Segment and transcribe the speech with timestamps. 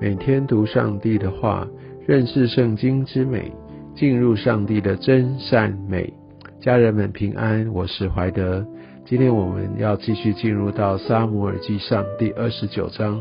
[0.00, 1.68] 每天读上帝的话，
[2.06, 3.52] 认识圣经之美，
[3.94, 6.10] 进入上帝的真善美。
[6.58, 8.66] 家人们平安，我是怀德。
[9.04, 13.20] 今天我们要继续进入到撒母耳记上第二十九章。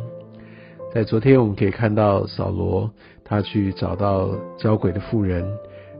[0.93, 2.89] 在昨天我们可以看到扫罗
[3.25, 5.45] 他去找到交鬼的妇人，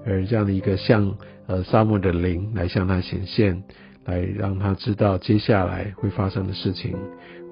[0.06, 1.14] 而这样的一个像
[1.48, 3.62] 呃撒母的灵来向他显现。
[4.10, 6.96] 来让他知道接下来会发生的事情，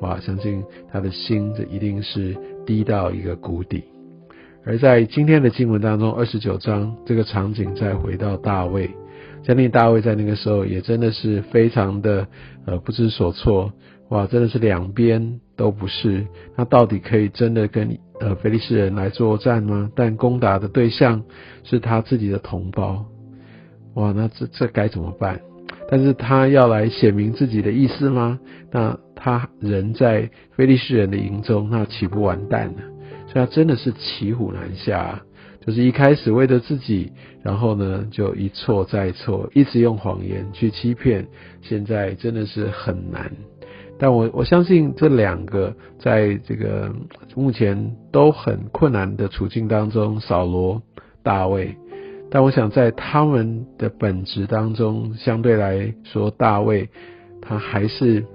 [0.02, 0.20] 哇！
[0.20, 3.84] 相信他的心这一定是低到一个谷底。
[4.66, 8.90] 而在今天的经文当中，二十九章这个场景再回到大卫，
[9.44, 12.28] 相信大卫在那个时候也真的是非常的
[12.66, 13.72] 呃不知所措，
[14.10, 14.26] 哇！
[14.26, 19.92] 真的是两边都不是，他到底可以真的跟呃菲利士人来作战吗？
[19.96, 21.24] 但攻打的对象
[21.64, 23.06] 是他自己的同胞，
[23.94, 24.12] 哇！
[24.12, 25.40] 那这这该怎么办？
[25.90, 28.40] 但是他要来显明自己的意思吗？
[28.72, 32.82] 那他人在非利士人的营中，那岂不完蛋了？
[33.28, 35.22] 所以他真的是骑虎难下，
[35.66, 41.28] 就是一开始为了自己，然后呢就一错再错，一直用谎言去欺骗，
[41.62, 43.32] 现在真的是很难。
[44.00, 46.94] 但我我相信这两个在这个
[47.36, 50.82] 目前都很困难的处境当中，扫罗、
[51.24, 51.76] 大卫。
[52.30, 56.90] 但我想，在他们的本质当中，相对来说，大卫
[57.42, 58.26] 他还是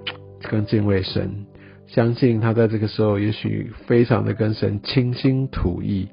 [0.49, 1.45] 更敬畏神，
[1.85, 6.07] 相信他在这个时候，也许非常的跟神倾心吐意，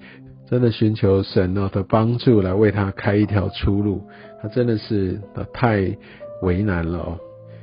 [0.50, 4.02] 真的寻求神哦的帮助来为他开一条出路。
[4.42, 5.18] 他真的是
[5.54, 5.96] 太
[6.42, 7.18] 为难了哦。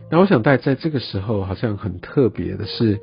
[0.09, 2.99] 那我想，在在这个时候，好像很特别的是，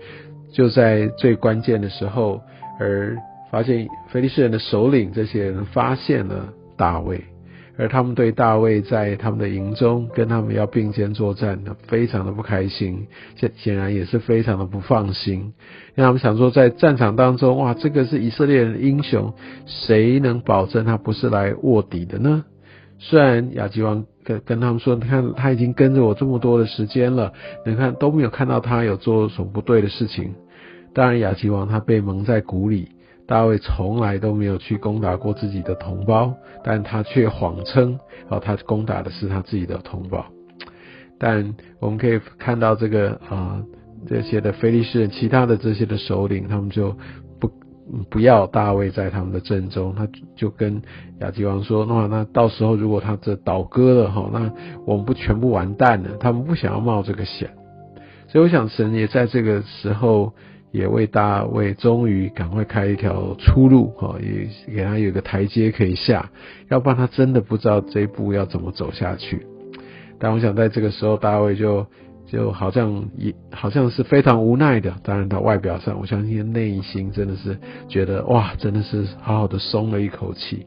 [0.53, 2.41] 就在最关键的时候，
[2.81, 3.17] 而
[3.53, 6.53] 发现菲利士人的首领这些人发现了。
[6.77, 7.25] 大卫，
[7.77, 15.53] 而他们对大卫在他们的营中跟他们要并肩作战，非常的不开心，显显然也是非常的不放心。
[15.95, 19.35] 让他们想说，在战场当中，哇，这个是以色列人的英雄，
[19.67, 22.45] 谁能保证他不是来卧底的呢？
[22.99, 27.33] 虽然亚基王跟跟他们说，你看他已经跟着我这么多的时间了，
[27.67, 30.35] 你看都没有看到他有做什么不对的事情。
[30.95, 32.94] 当然，亚基王他被蒙在鼓里。
[33.27, 37.99] 大卫从来都没有去攻打过自己的同胞，但他却谎称，
[38.29, 40.27] 哦，他攻打的是他自己的同胞。
[41.19, 43.63] 但我们可以看到这个啊，
[44.07, 46.95] 这些的菲利士人，其他的这些的首领，他们就
[47.41, 47.51] 不
[48.11, 50.07] 不要大卫在他们的阵中，他
[50.37, 50.83] 就跟
[51.21, 54.53] 亚基王说，那那到时候如果他这倒戈了哈，那
[54.85, 56.19] 我们不全部完蛋了？
[56.21, 57.51] 他们不想要冒这个险，
[58.29, 60.35] 所以我想神也在这个时候。
[60.75, 66.29] 也为大卫终于赶快开一条出路，哈，也给他有个台阶可以下，
[66.69, 69.47] 要不然他真的不知道这一步要怎么走下去。
[70.19, 71.87] 但我想在这个时候，大卫就
[72.27, 74.93] 就好像也好像是非常无奈的。
[75.05, 77.57] 当然，他外表上，我相信内心真的是
[77.89, 80.67] 觉得哇，真的是好好的松了一口气。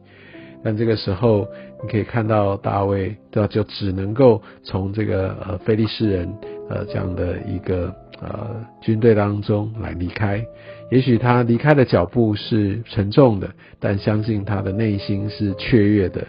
[0.64, 1.46] 但这个时候，
[1.84, 3.48] 你可以看到大卫，对吧？
[3.48, 6.34] 就只能够从这个呃非利士人
[6.70, 7.94] 呃这样的一个。
[8.20, 10.44] 呃，军队当中来离开，
[10.90, 16.26] 也许他离开的脚步是沉重的，但相信他的内心是雀跃的，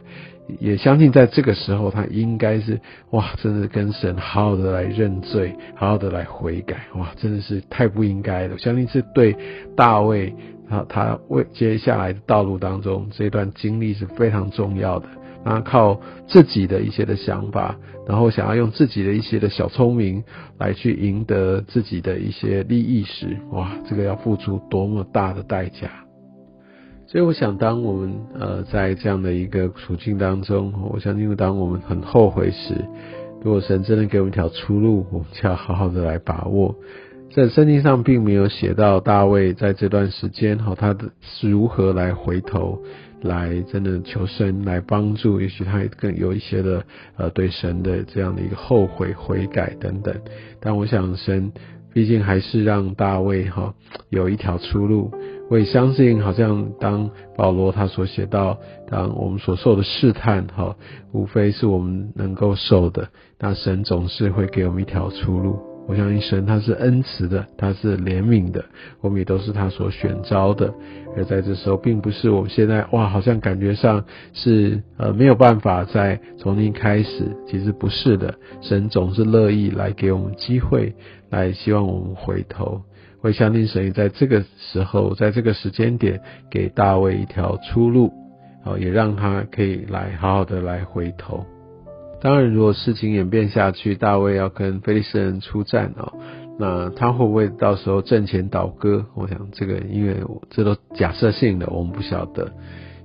[0.61, 2.79] 也相信在这个时候他应该是
[3.11, 8.59] 哇，真的跟神好好的来认罪，好好的来悔改，哇，真的是太不应该了。
[8.59, 9.35] 相信是对
[9.75, 10.35] 大卫
[10.69, 15.09] 啊，他为接下来的道路当中这段经历是非常重要的。
[15.45, 17.77] 那靠自己的一些的想法，
[18.07, 20.25] 然后想要用自己的一些的小聪明
[20.59, 25.89] 来去赢得自己的一些利益时，哇，这个要付出多么大的代价！
[27.07, 32.75] 所以我想，当我们呃在这样的一个处境当中，我相信当我们很后悔时，
[33.43, 36.75] 如果神真的给我们一条出路，我们就要好好的来把握。
[37.35, 42.83] 在圣经上并没有写到大卫在这段时间哈，他的是如何来回头。
[43.23, 46.85] 来，真的求神来帮助，也许他更有一些的
[47.17, 50.15] 呃对神的这样的一个后悔悔改等等。
[50.61, 51.53] 但我想神
[51.93, 53.75] 毕竟还是让大卫哈
[54.11, 55.11] 有一条出路。
[55.51, 60.77] 我也相信，好像当保罗他所写到，当我们所受的试探哈，
[61.13, 63.09] 无非是我们能够受的，
[63.39, 65.68] 那神总是会给我们一条出路。
[65.89, 68.63] 我相信神他是恩慈的，他是怜悯的，
[69.01, 70.73] 我们也都是他所选召的。
[71.17, 74.05] 而在这时候，并不是我们现在哇，好像感觉上
[74.35, 77.35] 是呃没有办法再重新开始。
[77.49, 80.95] 其实不是的，神总是乐意来给我们机会，
[81.31, 82.83] 来希望我们回头。
[83.21, 86.21] 会相信神在这个时候，在这个时间点，
[86.51, 88.13] 给大卫一条出路，
[88.63, 91.47] 好，也让他可以来好好的来回头。
[92.21, 96.13] 当然，如果事情演变下去，大卫要跟菲利斯人出战哦，
[96.59, 99.07] 那他会不会到时候阵前倒戈？
[99.15, 100.17] 我想这个，因为
[100.51, 102.51] 这都假设性的，我们不晓得。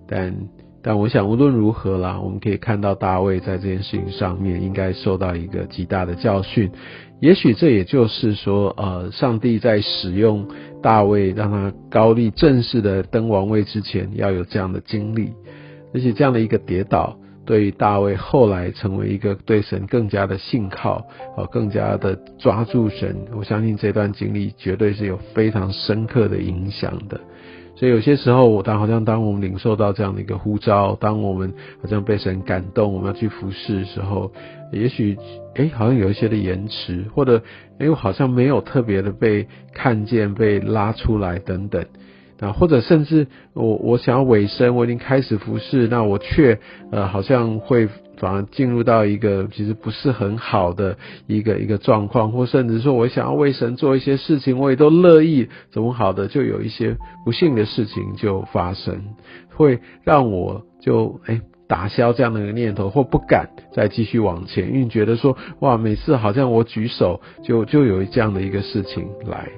[0.08, 0.36] 但
[0.82, 6.72] 但我想无论如何啦，我们可以看到大卫在这件事情上面应该受到一个极大的教训。
[7.22, 10.48] 也许这也就是说，呃，上帝在使用
[10.82, 15.34] 大卫让他高立正式的登王位之前，要有这样的经历，
[15.94, 17.20] 而且这样的一个跌倒。
[17.46, 21.06] 对大卫后来成为一个对神更加的信靠，
[21.36, 27.20] 哦，更加的抓住神，我相信这段经历绝对是有非常深刻的影响的。
[27.76, 31.52] 所以有些时候，我当好像当我们领受到这样的一个呼召，当我们
[31.82, 34.32] 好像被神感动，我们要去服侍的时候，
[34.72, 35.18] 也许
[35.56, 37.42] 哎，好像有一些的延迟，或者
[37.80, 41.84] 哎，好像没有特别的被看见、被拉出来等等。
[42.44, 46.60] 啊，或者甚至我我想要尾声，我已经开始服侍，那我却
[46.92, 47.88] 呃好像会
[48.18, 50.98] 反而进入到一个其实不是很好的
[51.28, 59.02] 一个一个状况，或甚至说我想要为神做一些事情，我也都乐意，怎么好的就有一些不幸的事情就发生，
[59.56, 69.50] 会让我就哎打消这样的一个念头，或不敢再继续往前，因为觉得说哇每次好像我举手就就有这样的一个事情来，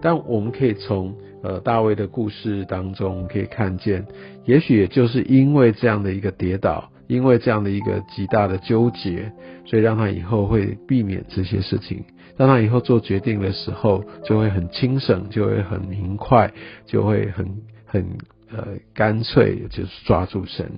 [0.00, 1.14] 但我们可以从。
[1.42, 4.04] 呃，大卫的故事当中可以看见，
[4.46, 9.30] 也许也就是因为这样的一个跌倒，因为这样的一个极大的纠结，
[9.64, 12.02] 所以让他以后会避免这些事情，
[12.36, 16.52] 让他以后做决定的时候就会很轻省，就会很明快，
[16.84, 17.46] 就会很
[17.84, 18.04] 很
[18.50, 20.68] 呃干脆，就是抓住神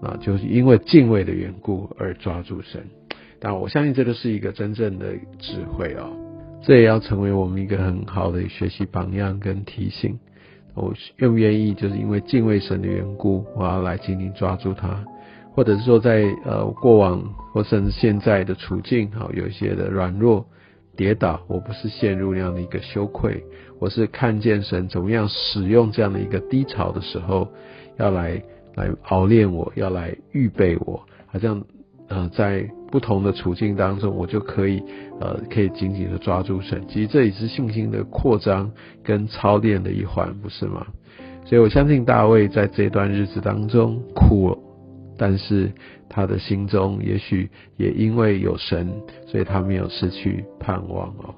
[0.00, 2.82] 啊，就是因为敬畏的缘故而抓住神。
[3.40, 6.27] 但我相信这个是一个真正的智慧哦。
[6.62, 10.18] 这也要成为我们一个很好的学习榜样跟提醒。
[10.74, 15.04] 我愿不愿意，就是因为敬畏神的缘故，我要来紧紧抓住它，
[15.52, 17.20] 或者是说，在呃过往
[17.52, 20.46] 或甚至现在的处境，好有一些的软弱、
[20.96, 23.42] 跌倒，我不是陷入那样的一个羞愧，
[23.80, 27.48] 我是看见神怎么样使用这样的一个低潮的时候，
[27.96, 28.40] 要来
[28.76, 31.64] 来熬练我，要来预备我，好像
[32.08, 32.68] 呃在。
[32.90, 34.82] 不同的处境当中，我就可以，
[35.20, 36.82] 呃，可以紧紧的抓住神。
[36.88, 38.70] 其实这也是信心的扩张
[39.04, 40.86] 跟操练的一环，不是吗？
[41.44, 44.56] 所以我相信大卫在这段日子当中苦，
[45.18, 45.70] 但是
[46.08, 48.90] 他的心中也许也因为有神，
[49.26, 51.34] 所以他没有失去盼望哦。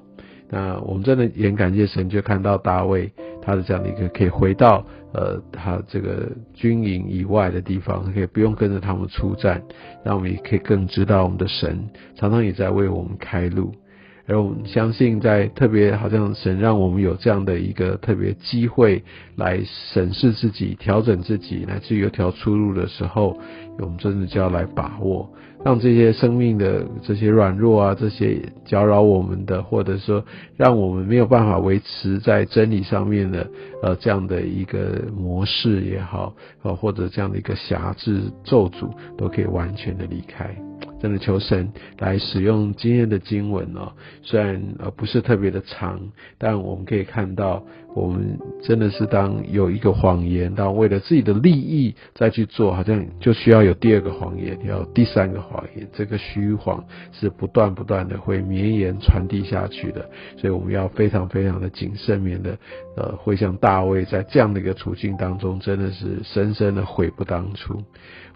[0.49, 4.85] 那我们真的也感谢神，就看到大卫他的这样的一个可以回到。
[5.13, 9.61] 呃，他这个军营以外的地方，可以不用跟着他们出战，
[10.05, 13.73] 让我们也可以更知道我们的神常常也在为我们开路。
[14.31, 19.03] 而我们相信，在特别好像神让我们有这样的一个特别机会
[19.35, 23.37] 来审视自己、调整自己，乃至于有条出路的时候，
[23.79, 25.29] 我们真的就要来把握。
[25.63, 30.23] 让这些生命的这些软弱啊，这些搅扰我们的，或者说
[30.55, 33.47] 让我们没有办法维持在真理上面的，
[33.83, 36.33] 呃，这样的一个模式也好，
[36.63, 40.55] 呃，或者这样的一个辖制咒诅，都可以完全的离开。
[41.01, 62.57] 真的求神来使用今天的经文哦，虽然呃不是特别的长，但我们可以看到，我们真的是当有一个谎言，当为了自己的利益再去做，好像就需要有第二个谎言，要第三个谎言，这个虚谎是不断不断的会绵延传递下去的，所以我们要非常非常的谨慎，免得
[62.95, 67.83] 呃会像大卫在这样的一个处境当中，真的是深深的悔不当初。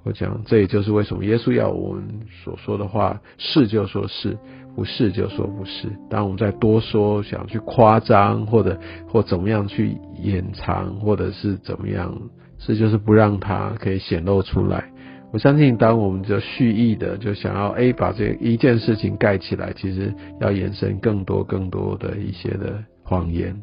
[0.03, 2.03] 我讲，这也就是为什么耶稣要我们
[2.43, 4.37] 所说的话是就说是，
[4.75, 5.87] 不是就说不是。
[6.09, 8.77] 当我们在多说，想去夸张，或者
[9.07, 12.13] 或怎么样去掩藏，或者是怎么样，
[12.59, 14.91] 是就是不让它可以显露出来。
[15.31, 23.55] 我相信，当我们就蓄意的就想要诶把这一件事情盖起来，其实要延伸更多更多的一些的谎言。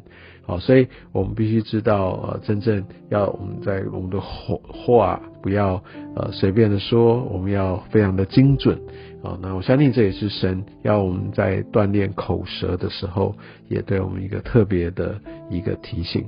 [0.45, 5.81] 好，所以我们必须知道，呃，真正要我们在我们的话不要
[6.15, 8.77] 呃随便的说，我们要非常的精准。
[9.23, 13.33] 啊，那我相信这也是神要我们在锻炼口舌的时候，
[13.69, 15.17] 也对我们一个特别的
[15.49, 16.25] 一个提醒。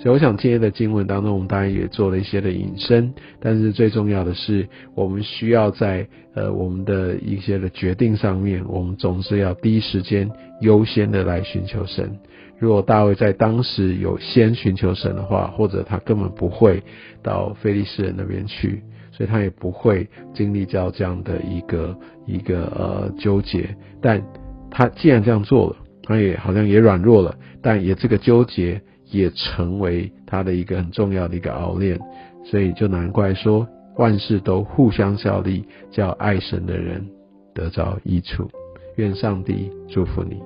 [0.00, 10.30] 所以我想今天的经文当中，我们当然也做了一些的引申，但是最重要的是，我们需要在呃我们的一些的决定上面，我们总是要第一时间
[10.62, 12.18] 优先的来寻求神。
[12.58, 16.82] 如果大卫在当时有先寻求神的话，或者他根本不会
[17.22, 18.82] 到非利士人那边去，
[19.18, 23.68] 所以他也不会经历到这样的一个一个呃纠结。
[24.00, 24.22] 但
[24.70, 31.98] 他既然这样做了，他也好像也软弱了，但也这个纠结也成为他的一个很重要的一个熬练，
[32.44, 37.04] 所以就难怪说万事都互相效力，叫爱神的人
[37.52, 38.48] 得着益处。
[38.94, 40.40] 愿上帝祝福你。